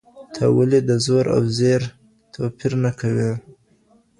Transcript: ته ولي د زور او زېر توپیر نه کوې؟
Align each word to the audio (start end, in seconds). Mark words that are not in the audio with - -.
ته 0.33 0.43
ولي 0.57 0.79
د 0.89 0.91
زور 1.05 1.25
او 1.35 1.41
زېر 1.57 1.81
توپیر 2.33 2.71
نه 2.83 2.91
کوې؟ 2.99 3.31